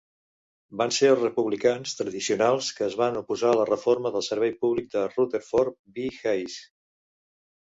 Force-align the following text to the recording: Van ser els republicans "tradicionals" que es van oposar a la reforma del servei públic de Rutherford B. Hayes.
Van 0.81 0.93
ser 0.95 1.09
els 1.15 1.19
republicans 1.25 1.93
"tradicionals" 1.99 2.69
que 2.77 2.85
es 2.87 2.95
van 3.01 3.19
oposar 3.21 3.51
a 3.51 3.59
la 3.61 3.67
reforma 3.71 4.13
del 4.17 4.27
servei 4.29 4.55
públic 4.65 4.89
de 4.97 5.05
Rutherford 5.13 5.79
B. 6.01 6.09
Hayes. 6.33 6.59